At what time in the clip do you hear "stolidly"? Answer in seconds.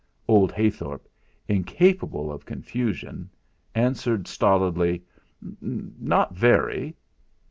4.27-5.03